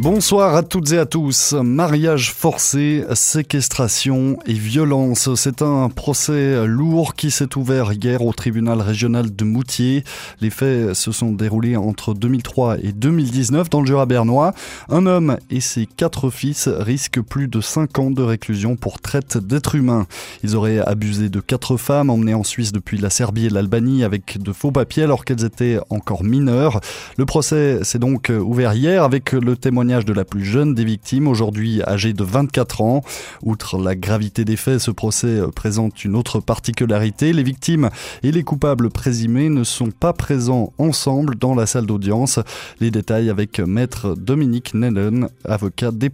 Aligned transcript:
Bonsoir 0.00 0.54
à 0.54 0.62
toutes 0.62 0.92
et 0.92 0.98
à 0.98 1.06
tous. 1.06 1.54
Mariage 1.54 2.32
forcé, 2.32 3.02
séquestration 3.14 4.38
et 4.46 4.52
violence. 4.52 5.34
C'est 5.34 5.60
un 5.60 5.88
procès 5.88 6.68
lourd 6.68 7.16
qui 7.16 7.32
s'est 7.32 7.56
ouvert 7.56 7.92
hier 7.92 8.22
au 8.22 8.32
tribunal 8.32 8.80
régional 8.80 9.34
de 9.34 9.44
Moutier. 9.44 10.04
Les 10.40 10.50
faits 10.50 10.94
se 10.94 11.10
sont 11.10 11.32
déroulés 11.32 11.76
entre 11.76 12.14
2003 12.14 12.76
et 12.80 12.92
2019 12.92 13.70
dans 13.70 13.80
le 13.80 13.88
Jura 13.88 14.06
bernois. 14.06 14.54
Un 14.88 15.04
homme 15.06 15.36
et 15.50 15.60
ses 15.60 15.86
quatre 15.86 16.30
fils 16.30 16.68
risquent 16.68 17.20
plus 17.20 17.48
de 17.48 17.60
5 17.60 17.98
ans 17.98 18.12
de 18.12 18.22
réclusion 18.22 18.76
pour 18.76 19.00
traite 19.00 19.36
d'êtres 19.36 19.74
humains. 19.74 20.06
Ils 20.44 20.54
auraient 20.54 20.78
abusé 20.78 21.28
de 21.28 21.40
quatre 21.40 21.76
femmes 21.76 22.10
emmenées 22.10 22.34
en 22.34 22.44
Suisse 22.44 22.70
depuis 22.70 22.98
la 22.98 23.10
Serbie 23.10 23.46
et 23.46 23.50
l'Albanie 23.50 24.04
avec 24.04 24.40
de 24.40 24.52
faux 24.52 24.70
papiers 24.70 25.02
alors 25.02 25.24
qu'elles 25.24 25.44
étaient 25.44 25.80
encore 25.90 26.22
mineures. 26.22 26.80
Le 27.16 27.26
procès 27.26 27.80
s'est 27.82 27.98
donc 27.98 28.30
ouvert 28.30 28.74
hier 28.74 29.02
avec 29.02 29.32
le 29.32 29.56
témoignage 29.56 29.87
de 29.88 30.12
la 30.12 30.26
plus 30.26 30.44
jeune 30.44 30.74
des 30.74 30.84
victimes, 30.84 31.28
aujourd'hui 31.28 31.82
âgée 31.82 32.12
de 32.12 32.22
24 32.22 32.82
ans. 32.82 33.02
Outre 33.42 33.78
la 33.78 33.94
gravité 33.94 34.44
des 34.44 34.56
faits, 34.56 34.80
ce 34.80 34.90
procès 34.90 35.40
présente 35.54 36.04
une 36.04 36.14
autre 36.14 36.40
particularité. 36.40 37.32
Les 37.32 37.42
victimes 37.42 37.88
et 38.22 38.30
les 38.30 38.42
coupables 38.42 38.90
présumés 38.90 39.48
ne 39.48 39.64
sont 39.64 39.90
pas 39.90 40.12
présents 40.12 40.74
ensemble 40.76 41.36
dans 41.36 41.54
la 41.54 41.64
salle 41.64 41.86
d'audience. 41.86 42.38
Les 42.80 42.90
détails 42.90 43.30
avec 43.30 43.60
maître 43.60 44.14
Dominique 44.14 44.74
Nellen, 44.74 45.28
avocat 45.46 45.90
des. 45.90 46.10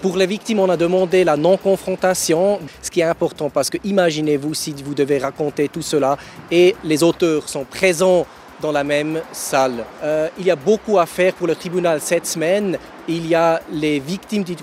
Pour 0.00 0.16
les 0.16 0.26
victimes, 0.26 0.60
on 0.60 0.70
a 0.70 0.76
demandé 0.76 1.24
la 1.24 1.36
non-confrontation, 1.36 2.60
ce 2.80 2.90
qui 2.90 3.00
est 3.00 3.04
important 3.04 3.50
parce 3.50 3.68
que 3.68 3.78
imaginez-vous 3.84 4.54
si 4.54 4.74
vous 4.84 4.94
devez 4.94 5.18
raconter 5.18 5.68
tout 5.68 5.82
cela 5.82 6.16
et 6.50 6.76
les 6.84 7.02
auteurs 7.02 7.48
sont 7.48 7.64
présents 7.64 8.26
dans 8.60 8.72
la 8.72 8.84
même 8.84 9.20
salle. 9.32 9.84
Euh, 10.02 10.28
il 10.38 10.46
y 10.46 10.50
a 10.50 10.56
beaucoup 10.56 10.98
à 10.98 11.06
faire 11.06 11.34
pour 11.34 11.46
le 11.46 11.54
tribunal 11.54 12.00
cette 12.00 12.26
semaine. 12.26 12.78
Il 13.08 13.26
y 13.26 13.34
a 13.34 13.60
les 13.70 14.00
victimes 14.00 14.44
qu'ils 14.44 14.56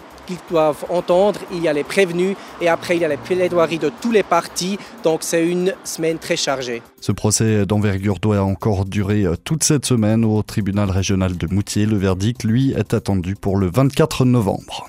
doivent 0.49 0.85
entendre, 0.89 1.39
il 1.51 1.61
y 1.61 1.67
a 1.67 1.73
les 1.73 1.83
prévenus 1.83 2.35
et 2.61 2.69
après 2.69 2.95
il 2.95 3.01
y 3.01 3.05
a 3.05 3.07
les 3.07 3.17
plaidoiries 3.17 3.79
de 3.79 3.91
tous 4.01 4.11
les 4.11 4.23
partis. 4.23 4.77
Donc 5.03 5.19
c'est 5.21 5.45
une 5.47 5.73
semaine 5.83 6.17
très 6.17 6.35
chargée. 6.35 6.81
Ce 7.01 7.11
procès 7.11 7.65
d'envergure 7.65 8.19
doit 8.19 8.41
encore 8.41 8.85
durer 8.85 9.23
euh, 9.23 9.35
toute 9.43 9.63
cette 9.63 9.85
semaine 9.85 10.25
au 10.25 10.41
tribunal 10.43 10.89
régional 10.89 11.37
de 11.37 11.47
Moutier. 11.47 11.85
Le 11.85 11.97
verdict, 11.97 12.43
lui, 12.43 12.71
est 12.71 12.93
attendu 12.93 13.35
pour 13.35 13.57
le 13.57 13.69
24 13.69 14.25
novembre. 14.25 14.87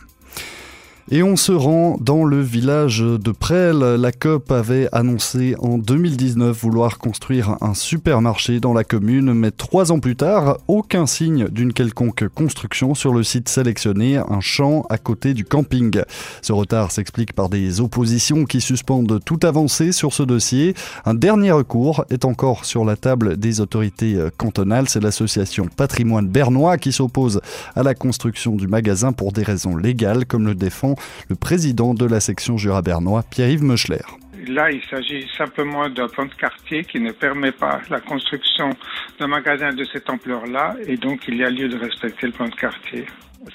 Et 1.10 1.22
on 1.22 1.36
se 1.36 1.52
rend 1.52 1.98
dans 2.00 2.24
le 2.24 2.41
village 2.41 3.00
de 3.00 3.30
Presles. 3.30 3.97
La 3.97 4.10
COP 4.10 4.50
avait 4.50 4.88
annoncé 4.91 5.55
en 5.58 5.77
2019 5.77 6.58
vouloir 6.58 6.97
construire 6.97 7.58
un 7.60 7.74
supermarché 7.74 8.58
dans 8.58 8.72
la 8.72 8.84
commune, 8.84 9.34
mais 9.34 9.50
trois 9.50 9.92
ans 9.92 9.98
plus 9.98 10.16
tard, 10.16 10.56
aucun 10.66 11.05
signe 11.05 11.48
d'une 11.48 11.75
quelconque 11.75 12.27
construction 12.28 12.94
sur 12.94 13.12
le 13.12 13.22
site 13.22 13.50
sélectionné, 13.50 14.16
un 14.16 14.41
champ 14.41 14.86
à 14.88 14.97
côté 14.97 15.34
du 15.34 15.44
camping. 15.44 16.00
Ce 16.41 16.55
retard 16.55 16.91
s'explique 16.91 17.34
par 17.34 17.50
des 17.50 17.82
oppositions 17.82 18.47
qui 18.47 18.62
suspendent 18.62 19.20
toute 19.27 19.44
avancée 19.44 19.92
sur 19.92 20.14
ce 20.14 20.22
dossier. 20.22 20.75
Un 21.05 21.12
dernier 21.12 21.52
recours 21.52 22.06
est 22.08 22.25
encore 22.25 22.64
sur 22.64 22.86
la 22.86 22.97
table 22.97 23.36
des 23.36 23.60
autorités 23.60 24.16
cantonales. 24.38 24.88
C'est 24.88 25.02
l'association 25.02 25.69
Patrimoine 25.77 26.28
Bernois 26.28 26.78
qui 26.78 26.92
s'oppose 26.92 27.42
à 27.77 27.82
la 27.82 27.94
construction 27.94 28.56
du 28.56 28.69
magasin 28.69 29.12
pour 29.12 29.32
des 29.32 29.42
raisons 29.42 29.77
légales, 29.77 30.25
comme 30.25 30.47
le 30.47 30.55
défend 30.55 30.94
le 31.28 31.37
président 31.37 31.95
de 31.95 32.06
la 32.06 32.20
section 32.20 32.56
Jura-Bernois, 32.56 33.23
Pierre-Yves 33.31 33.62
Meuchler. 33.62 34.05
Là, 34.48 34.70
il 34.70 34.83
s'agit 34.91 35.27
simplement 35.39 35.89
d'un 35.89 36.09
plan 36.09 36.27
de 36.27 36.34
quartier 36.34 36.84
qui 36.84 37.00
ne 37.00 37.12
permet 37.12 37.53
pas 37.53 37.81
la 37.89 38.00
construction 38.00 38.70
d'un 39.19 39.27
magasin 39.27 39.72
de 39.72 39.84
cette 39.84 40.11
ampleur-là, 40.11 40.77
et 40.87 40.97
donc 40.97 41.27
il 41.28 41.37
y 41.37 41.45
a 41.45 41.50
lieu 41.50 41.69
de 41.69 41.78
respecter 41.78 42.27
le 42.27 42.33
plan 42.33 42.48
de 42.48 42.55
quartier. 42.55 43.06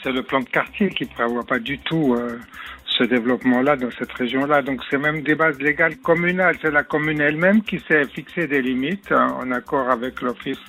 C'est 0.03 0.11
le 0.11 0.23
plan 0.23 0.39
de 0.39 0.49
quartier 0.49 0.89
qui 0.89 1.05
ne 1.05 1.09
prévoit 1.09 1.43
pas 1.43 1.59
du 1.59 1.77
tout 1.79 2.15
euh, 2.15 2.39
ce 2.85 3.03
développement-là 3.03 3.75
dans 3.75 3.89
cette 3.97 4.11
région-là. 4.11 4.61
Donc 4.61 4.81
c'est 4.89 4.97
même 4.97 5.21
des 5.21 5.35
bases 5.35 5.59
légales 5.59 5.97
communales. 5.97 6.57
C'est 6.61 6.71
la 6.71 6.83
commune 6.83 7.21
elle-même 7.21 7.61
qui 7.63 7.81
s'est 7.87 8.05
fixé 8.05 8.47
des 8.47 8.61
limites 8.61 9.11
hein, 9.11 9.35
en 9.39 9.51
accord 9.51 9.89
avec 9.89 10.21
l'Office 10.21 10.59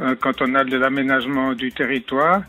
euh, 0.00 0.14
cantonal 0.16 0.68
de 0.68 0.76
l'aménagement 0.76 1.52
du 1.52 1.70
territoire. 1.72 2.42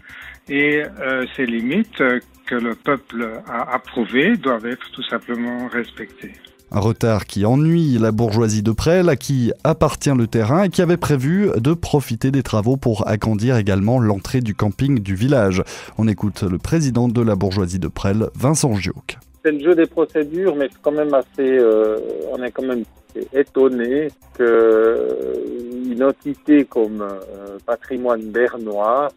Et 0.50 0.84
euh, 0.84 1.25
ces 1.35 1.46
limites 1.46 2.02
que 2.46 2.56
le 2.56 2.75
peuple 2.75 3.41
a 3.47 3.74
approuvées 3.74 4.38
doivent 4.38 4.66
être 4.66 4.90
tout 4.91 5.03
simplement 5.03 5.68
respectées. 5.68 6.34
Un 6.69 6.81
retard 6.81 7.25
qui 7.25 7.46
ennuie 7.46 7.97
la 7.97 8.12
bourgeoisie 8.12 8.62
de 8.62 8.72
Presles, 8.72 9.09
à 9.09 9.16
qui 9.16 9.53
appartient 9.63 10.13
le 10.13 10.28
terrain 10.28 10.63
et 10.63 10.69
qui 10.69 10.81
avait 10.81 10.97
prévu 10.97 11.50
de 11.56 11.74
profiter 11.74 12.30
des 12.30 12.44
travaux 12.44 12.75
pour 12.75 13.08
agrandir 13.08 13.56
également 13.56 14.00
l'entrée 14.00 14.41
du 14.41 14.53
camping 14.53 15.00
du 15.00 15.16
village. 15.16 15.63
On 15.97 16.09
écoute 16.09 16.44
le 16.44 16.58
président 16.58 17.08
de 17.08 17.22
la 17.22 17.35
bourgeoisie 17.35 17.79
de 17.79 17.88
Presles, 17.88 18.29
Vincent 18.35 18.75
Gioc. 18.75 19.18
C'est 19.46 19.52
le 19.52 19.59
jeu 19.62 19.75
des 19.75 19.85
procédures, 19.85 20.58
mais 20.58 20.68
c'est 20.69 20.81
quand 20.81 20.91
même 20.91 21.14
assez. 21.14 21.58
Euh, 21.58 22.00
on 22.34 22.44
est 22.44 22.52
quand 22.52 22.66
même 22.66 22.84
étonné 23.31 24.09
qu'une 24.38 26.03
entité 26.03 26.66
comme 26.66 27.02
euh, 27.02 27.58
Patrimoine 27.66 28.24
Bernois 28.24 29.08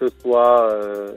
se 0.00 0.08
soit 0.20 0.70
euh, 0.72 1.12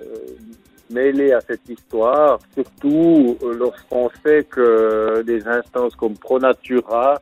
mêlé 0.89 1.31
à 1.31 1.41
cette 1.41 1.67
histoire, 1.67 2.39
surtout 2.53 3.37
lorsqu'on 3.57 4.09
sait 4.23 4.43
que 4.43 5.21
des 5.23 5.47
instances 5.47 5.95
comme 5.95 6.15
Pronatura 6.17 7.19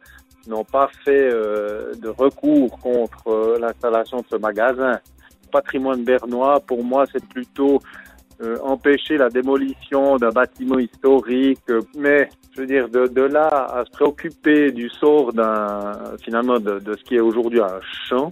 n'ont 0.48 0.64
pas 0.64 0.90
fait 1.06 1.30
euh, 1.32 1.94
de 1.96 2.10
recours 2.10 2.80
contre 2.80 3.28
euh, 3.28 3.60
l'installation 3.60 4.18
de 4.18 4.26
ce 4.30 4.36
magasin. 4.38 5.00
Patrimoine 5.52 6.04
bernois, 6.04 6.60
pour 6.62 6.84
moi, 6.84 7.06
c'est 7.12 7.26
plutôt 7.26 7.80
empêcher 8.64 9.18
la 9.18 9.30
démolition 9.30 10.18
d'un 10.18 10.32
bâtiment 10.32 10.80
historique, 10.80 11.62
mais 11.96 12.28
je 12.56 12.62
veux 12.62 12.66
dire, 12.66 12.90
de, 12.90 13.22
là 13.22 13.48
à 13.50 13.86
se 13.86 13.92
préoccuper 13.92 14.72
du 14.72 14.90
sort 14.90 15.32
d'un, 15.32 15.92
finalement, 16.24 16.58
de 16.60 16.96
ce 16.98 17.04
qui 17.04 17.18
est 17.18 17.20
aujourd'hui 17.20 17.62
un 17.62 17.80
champ, 18.10 18.30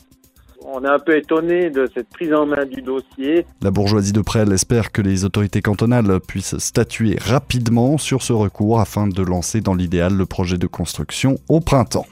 on 0.66 0.84
est 0.84 0.90
un 0.90 1.00
peu 1.00 1.18
étonné 1.18 1.70
de 1.70 1.90
cette 1.94 2.10
prise 2.10 2.34
en 2.34 2.46
main 2.46 2.66
du 2.66 2.82
dossier. 2.82 3.46
La 3.62 3.72
bourgeoisie 3.72 4.14
de 4.14 4.22
Presles 4.22 4.54
espère 4.54 4.92
que 4.92 5.02
les 5.02 5.26
autorités 5.26 5.62
cantonales 5.62 6.20
puissent 6.20 6.58
statuer 6.58 7.18
rapidement 7.20 7.98
sur 7.98 8.22
ce 8.22 8.34
recours 8.34 8.80
afin 8.80 9.08
de 9.08 9.22
lancer 9.22 9.62
dans 9.62 9.74
l'idéal 9.74 10.16
le 10.16 10.26
projet 10.26 10.58
de 10.58 10.68
construction 10.68 11.38
au 11.48 11.60
printemps. 11.60 12.06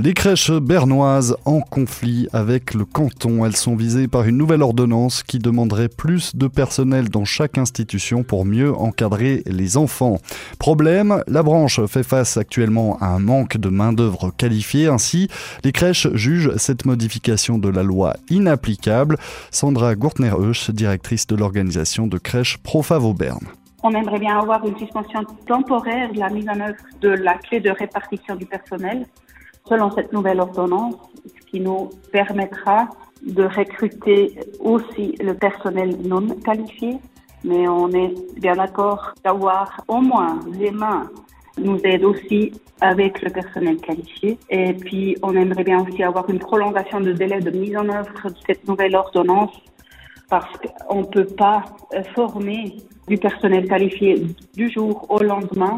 Les 0.00 0.12
crèches 0.12 0.50
bernoises 0.50 1.36
en 1.44 1.60
conflit 1.60 2.26
avec 2.32 2.74
le 2.74 2.84
canton, 2.84 3.46
elles 3.46 3.54
sont 3.54 3.76
visées 3.76 4.08
par 4.08 4.24
une 4.24 4.36
nouvelle 4.36 4.62
ordonnance 4.62 5.22
qui 5.22 5.38
demanderait 5.38 5.88
plus 5.88 6.34
de 6.34 6.48
personnel 6.48 7.10
dans 7.10 7.24
chaque 7.24 7.58
institution 7.58 8.24
pour 8.24 8.44
mieux 8.44 8.74
encadrer 8.74 9.44
les 9.46 9.76
enfants. 9.76 10.18
Problème, 10.58 11.22
la 11.28 11.44
branche 11.44 11.80
fait 11.86 12.02
face 12.02 12.36
actuellement 12.36 12.98
à 13.00 13.06
un 13.06 13.20
manque 13.20 13.56
de 13.56 13.68
main-d'œuvre 13.68 14.32
qualifiée. 14.36 14.88
Ainsi, 14.88 15.28
les 15.62 15.70
crèches 15.70 16.08
jugent 16.14 16.56
cette 16.56 16.86
modification 16.86 17.58
de 17.58 17.68
la 17.68 17.84
loi 17.84 18.14
inapplicable. 18.30 19.16
Sandra 19.52 19.94
Gourtner-Eusch, 19.94 20.70
directrice 20.70 21.28
de 21.28 21.36
l'organisation 21.36 22.08
de 22.08 22.18
crèches 22.18 22.58
Profavo 22.58 23.14
Berne. 23.14 23.46
On 23.84 23.90
aimerait 23.90 24.18
bien 24.18 24.40
avoir 24.40 24.66
une 24.66 24.76
suspension 24.76 25.20
temporaire 25.46 26.12
de 26.12 26.18
la 26.18 26.30
mise 26.30 26.48
en 26.48 26.58
œuvre 26.58 26.78
de 27.00 27.10
la 27.10 27.34
clé 27.34 27.60
de 27.60 27.70
répartition 27.70 28.34
du 28.34 28.46
personnel 28.46 29.06
selon 29.68 29.90
cette 29.92 30.12
nouvelle 30.12 30.40
ordonnance, 30.40 30.94
ce 31.26 31.46
qui 31.46 31.60
nous 31.60 31.90
permettra 32.12 32.88
de 33.22 33.44
recruter 33.44 34.38
aussi 34.60 35.16
le 35.22 35.34
personnel 35.34 35.96
non 36.02 36.26
qualifié, 36.44 36.98
mais 37.42 37.66
on 37.68 37.90
est 37.90 38.14
bien 38.38 38.54
d'accord 38.54 39.14
d'avoir 39.22 39.80
au 39.88 40.00
moins 40.00 40.40
les 40.58 40.70
mains 40.70 41.08
nous 41.58 41.78
aide 41.84 42.04
aussi 42.04 42.52
avec 42.80 43.22
le 43.22 43.30
personnel 43.30 43.76
qualifié. 43.76 44.38
Et 44.50 44.74
puis, 44.74 45.16
on 45.22 45.34
aimerait 45.34 45.64
bien 45.64 45.80
aussi 45.86 46.02
avoir 46.02 46.28
une 46.28 46.40
prolongation 46.40 47.00
de 47.00 47.12
délai 47.12 47.40
de 47.40 47.50
mise 47.50 47.76
en 47.76 47.88
œuvre 47.88 48.28
de 48.28 48.34
cette 48.46 48.66
nouvelle 48.66 48.96
ordonnance 48.96 49.52
parce 50.28 50.50
qu'on 50.58 51.00
ne 51.02 51.06
peut 51.06 51.26
pas 51.26 51.64
former 52.14 52.76
du 53.06 53.16
personnel 53.18 53.68
qualifié 53.68 54.26
du 54.54 54.70
jour 54.70 55.06
au 55.08 55.22
lendemain 55.22 55.76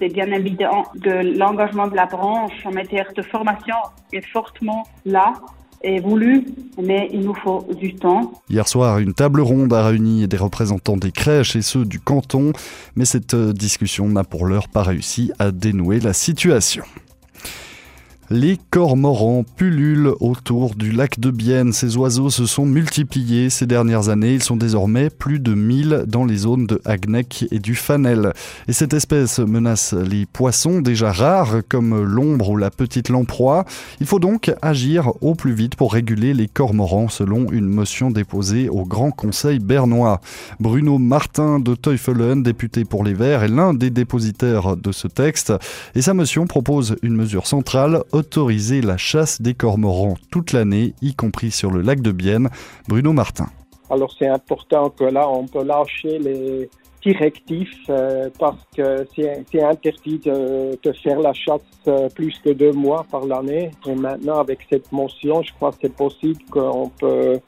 c'est 0.00 0.08
bien 0.08 0.32
évident 0.32 0.84
que 1.02 1.36
l'engagement 1.38 1.86
de 1.86 1.94
la 1.94 2.06
branche 2.06 2.64
en 2.64 2.72
matière 2.72 3.12
de 3.14 3.22
formation 3.22 3.76
est 4.12 4.26
fortement 4.26 4.84
là 5.04 5.34
et 5.82 6.00
voulu, 6.00 6.44
mais 6.82 7.08
il 7.12 7.20
nous 7.20 7.34
faut 7.34 7.66
du 7.78 7.94
temps. 7.94 8.32
Hier 8.50 8.66
soir, 8.68 8.98
une 8.98 9.14
table 9.14 9.40
ronde 9.40 9.72
a 9.72 9.86
réuni 9.86 10.26
des 10.28 10.36
représentants 10.36 10.96
des 10.96 11.12
crèches 11.12 11.56
et 11.56 11.62
ceux 11.62 11.84
du 11.84 12.00
canton, 12.00 12.52
mais 12.96 13.04
cette 13.04 13.34
discussion 13.34 14.08
n'a 14.08 14.24
pour 14.24 14.46
l'heure 14.46 14.68
pas 14.68 14.82
réussi 14.82 15.32
à 15.38 15.52
dénouer 15.52 16.00
la 16.00 16.12
situation. 16.12 16.84
Les 18.32 18.60
cormorans 18.70 19.42
pullulent 19.56 20.14
autour 20.20 20.76
du 20.76 20.92
lac 20.92 21.18
de 21.18 21.32
Bienne. 21.32 21.72
Ces 21.72 21.96
oiseaux 21.96 22.30
se 22.30 22.46
sont 22.46 22.64
multipliés 22.64 23.50
ces 23.50 23.66
dernières 23.66 24.08
années. 24.08 24.34
Ils 24.34 24.42
sont 24.44 24.56
désormais 24.56 25.10
plus 25.10 25.40
de 25.40 25.52
1000 25.52 26.04
dans 26.06 26.24
les 26.24 26.36
zones 26.36 26.64
de 26.64 26.80
Hagnec 26.84 27.46
et 27.50 27.58
du 27.58 27.74
Fanel. 27.74 28.32
Et 28.68 28.72
cette 28.72 28.94
espèce 28.94 29.40
menace 29.40 29.94
les 29.94 30.26
poissons 30.26 30.80
déjà 30.80 31.10
rares 31.10 31.56
comme 31.68 32.04
l'ombre 32.04 32.50
ou 32.50 32.56
la 32.56 32.70
petite 32.70 33.08
lamproie. 33.08 33.64
Il 34.00 34.06
faut 34.06 34.20
donc 34.20 34.52
agir 34.62 35.10
au 35.22 35.34
plus 35.34 35.52
vite 35.52 35.74
pour 35.74 35.92
réguler 35.92 36.32
les 36.32 36.46
cormorans 36.46 37.08
selon 37.08 37.50
une 37.50 37.66
motion 37.66 38.12
déposée 38.12 38.68
au 38.68 38.84
Grand 38.84 39.10
Conseil 39.10 39.58
bernois. 39.58 40.20
Bruno 40.60 40.98
Martin 40.98 41.58
de 41.58 41.74
Teufelen, 41.74 42.44
député 42.44 42.84
pour 42.84 43.02
les 43.02 43.14
Verts, 43.14 43.42
est 43.42 43.48
l'un 43.48 43.74
des 43.74 43.90
dépositaires 43.90 44.76
de 44.76 44.92
ce 44.92 45.08
texte 45.08 45.52
et 45.96 46.02
sa 46.02 46.14
motion 46.14 46.46
propose 46.46 46.94
une 47.02 47.16
mesure 47.16 47.48
centrale 47.48 48.04
autoriser 48.20 48.80
la 48.82 48.96
chasse 48.96 49.40
des 49.40 49.54
cormorans 49.54 50.14
toute 50.30 50.52
l'année, 50.52 50.94
y 51.02 51.14
compris 51.14 51.50
sur 51.50 51.70
le 51.70 51.80
lac 51.80 52.00
de 52.00 52.12
Bienne. 52.12 52.48
Bruno 52.86 53.12
Martin. 53.12 53.48
Alors 53.90 54.14
c'est 54.16 54.28
important 54.28 54.90
que 54.90 55.04
là, 55.04 55.28
on 55.28 55.46
peut 55.46 55.64
lâcher 55.64 56.18
les 56.18 56.70
directives 57.02 57.72
euh, 57.88 58.28
parce 58.38 58.62
que 58.76 59.06
c'est 59.16 59.62
interdit 59.62 60.18
de, 60.18 60.78
de, 60.82 60.92
faire 60.92 61.18
la 61.18 61.32
chasse 61.32 61.62
euh, 61.88 62.08
plus 62.10 62.38
que 62.44 62.50
deux 62.50 62.72
mois 62.72 63.06
par 63.10 63.24
l'année. 63.26 63.70
Et 63.86 63.94
maintenant, 63.94 64.38
avec 64.38 64.60
cette 64.70 64.92
motion, 64.92 65.42
je 65.42 65.52
crois 65.54 65.72
que 65.72 65.78
c'est 65.82 65.96
possible 65.96 66.42
qu'on 66.50 66.90
peut, 67.00 67.40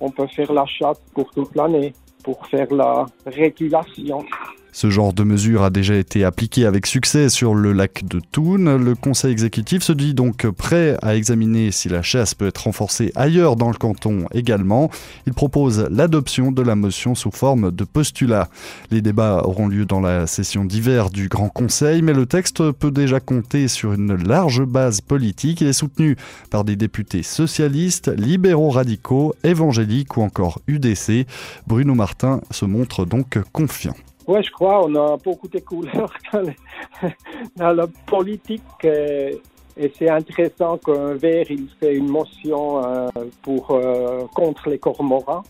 on 0.00 0.10
peut 0.10 0.28
faire 0.28 0.52
la 0.52 0.64
chasse 0.66 1.00
pour 1.12 1.30
toute 1.32 1.54
l'année, 1.56 1.92
pour 2.22 2.46
faire 2.46 2.72
la 2.72 3.06
régulation. 3.26 4.24
Ce 4.72 4.88
genre 4.88 5.12
de 5.12 5.24
mesure 5.24 5.62
a 5.62 5.70
déjà 5.70 5.94
été 5.94 6.24
appliqué 6.24 6.64
avec 6.64 6.86
succès 6.86 7.28
sur 7.28 7.54
le 7.54 7.72
lac 7.72 8.04
de 8.04 8.20
Thun. 8.20 8.78
Le 8.78 8.94
conseil 8.94 9.32
exécutif 9.32 9.82
se 9.82 9.92
dit 9.92 10.14
donc 10.14 10.48
prêt 10.50 10.96
à 11.02 11.16
examiner 11.16 11.70
si 11.72 11.88
la 11.88 12.02
chasse 12.02 12.34
peut 12.34 12.46
être 12.46 12.64
renforcée 12.64 13.12
ailleurs 13.16 13.56
dans 13.56 13.70
le 13.70 13.76
canton 13.76 14.26
également. 14.32 14.90
Il 15.26 15.32
propose 15.32 15.86
l'adoption 15.90 16.52
de 16.52 16.62
la 16.62 16.76
motion 16.76 17.14
sous 17.14 17.30
forme 17.30 17.72
de 17.72 17.84
postulat. 17.84 18.48
Les 18.90 19.02
débats 19.02 19.42
auront 19.44 19.66
lieu 19.66 19.86
dans 19.86 20.00
la 20.00 20.26
session 20.26 20.64
d'hiver 20.64 21.10
du 21.10 21.28
Grand 21.28 21.48
Conseil, 21.48 22.02
mais 22.02 22.12
le 22.12 22.26
texte 22.26 22.70
peut 22.72 22.90
déjà 22.92 23.18
compter 23.18 23.66
sur 23.68 23.92
une 23.92 24.14
large 24.14 24.64
base 24.64 25.00
politique. 25.00 25.60
Il 25.60 25.66
est 25.66 25.72
soutenu 25.72 26.16
par 26.50 26.64
des 26.64 26.76
députés 26.76 27.22
socialistes, 27.22 28.08
libéraux 28.16 28.70
radicaux, 28.70 29.34
évangéliques 29.42 30.16
ou 30.16 30.22
encore 30.22 30.60
UDC. 30.68 31.26
Bruno 31.66 31.94
Martin 31.94 32.40
se 32.50 32.64
montre 32.64 33.04
donc 33.04 33.38
confiant. 33.52 33.94
Oui, 34.30 34.44
je 34.44 34.50
crois 34.52 34.86
on 34.86 34.94
a 34.94 35.16
beaucoup 35.16 35.48
de 35.48 35.58
couleurs 35.58 36.12
dans, 37.56 37.72
la 37.72 37.86
politique. 38.06 38.62
Euh, 38.84 39.32
et 39.76 39.92
c'est 39.98 40.08
intéressant 40.08 40.78
qu'un 40.78 41.14
vert, 41.14 41.46
il 41.50 41.66
fait 41.80 41.96
une 41.96 42.06
motion 42.06 42.80
euh, 42.84 43.08
pour, 43.42 43.72
euh, 43.72 44.20
contre 44.32 44.70
les 44.70 44.78
cormorans. 44.78 45.42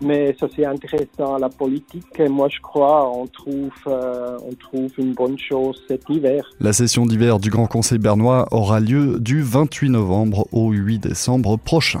Mais 0.00 0.34
ça, 0.40 0.46
c'est 0.56 0.64
intéressant 0.64 1.36
la 1.36 1.50
politique. 1.50 2.18
Et 2.18 2.28
moi, 2.30 2.48
je 2.48 2.60
crois 2.60 3.10
on 3.10 3.26
trouve, 3.26 3.72
trouve 4.58 4.90
une 4.96 5.12
bonne 5.12 5.38
chose 5.38 5.82
cet 5.86 6.08
hiver. 6.08 6.50
La 6.60 6.72
session 6.72 7.04
d'hiver 7.04 7.38
du 7.38 7.50
Grand 7.50 7.66
Conseil 7.66 7.98
bernois 7.98 8.48
aura 8.52 8.80
lieu 8.80 9.20
du 9.20 9.42
28 9.42 9.90
novembre 9.90 10.48
au 10.50 10.70
8 10.70 10.98
décembre 10.98 11.58
prochain. 11.58 12.00